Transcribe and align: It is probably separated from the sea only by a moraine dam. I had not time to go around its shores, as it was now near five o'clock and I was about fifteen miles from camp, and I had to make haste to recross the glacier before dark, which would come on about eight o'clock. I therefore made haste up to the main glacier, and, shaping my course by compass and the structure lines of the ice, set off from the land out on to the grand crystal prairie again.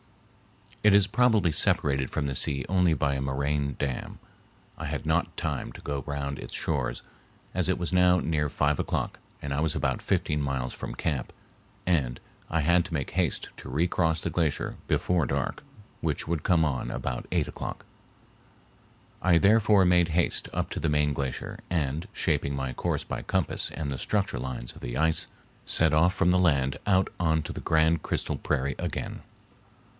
It 0.83 0.95
is 0.95 1.05
probably 1.05 1.51
separated 1.51 2.09
from 2.09 2.25
the 2.25 2.33
sea 2.33 2.65
only 2.67 2.95
by 2.95 3.13
a 3.13 3.21
moraine 3.21 3.75
dam. 3.77 4.17
I 4.79 4.85
had 4.85 5.05
not 5.05 5.37
time 5.37 5.71
to 5.73 5.81
go 5.81 6.03
around 6.07 6.39
its 6.39 6.55
shores, 6.55 7.03
as 7.53 7.69
it 7.69 7.77
was 7.77 7.93
now 7.93 8.19
near 8.19 8.49
five 8.49 8.79
o'clock 8.79 9.19
and 9.43 9.53
I 9.53 9.59
was 9.59 9.75
about 9.75 10.01
fifteen 10.01 10.41
miles 10.41 10.73
from 10.73 10.95
camp, 10.95 11.31
and 11.85 12.19
I 12.49 12.61
had 12.61 12.83
to 12.85 12.95
make 12.95 13.11
haste 13.11 13.49
to 13.57 13.69
recross 13.69 14.19
the 14.21 14.31
glacier 14.31 14.75
before 14.87 15.27
dark, 15.27 15.61
which 15.99 16.27
would 16.27 16.41
come 16.41 16.65
on 16.65 16.89
about 16.89 17.27
eight 17.31 17.47
o'clock. 17.47 17.85
I 19.21 19.37
therefore 19.37 19.85
made 19.85 20.07
haste 20.07 20.49
up 20.51 20.71
to 20.71 20.79
the 20.79 20.89
main 20.89 21.13
glacier, 21.13 21.59
and, 21.69 22.07
shaping 22.11 22.55
my 22.55 22.73
course 22.73 23.03
by 23.03 23.21
compass 23.21 23.69
and 23.69 23.91
the 23.91 23.99
structure 23.99 24.39
lines 24.39 24.73
of 24.73 24.81
the 24.81 24.97
ice, 24.97 25.27
set 25.63 25.93
off 25.93 26.15
from 26.15 26.31
the 26.31 26.39
land 26.39 26.77
out 26.87 27.09
on 27.19 27.43
to 27.43 27.53
the 27.53 27.61
grand 27.61 28.01
crystal 28.01 28.39
prairie 28.39 28.73
again. 28.79 29.21